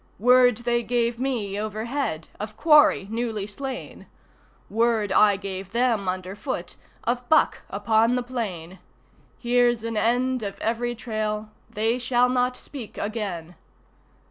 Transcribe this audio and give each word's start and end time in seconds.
Word 0.17 0.57
they 0.57 0.81
gave 0.81 1.19
me 1.19 1.59
overhead 1.59 2.27
of 2.39 2.57
quarry 2.57 3.07
newly 3.11 3.45
slain, 3.45 4.07
Word 4.67 5.11
I 5.11 5.37
gave 5.37 5.73
them 5.73 6.09
underfoot 6.09 6.75
of 7.03 7.29
buck 7.29 7.61
upon 7.69 8.15
the 8.15 8.23
plain. 8.23 8.79
Here's 9.37 9.83
an 9.83 9.97
end 9.97 10.41
of 10.41 10.57
every 10.59 10.95
trail 10.95 11.49
they 11.69 11.99
shall 11.99 12.29
not 12.29 12.57
speak 12.57 12.97
again! 12.97 13.53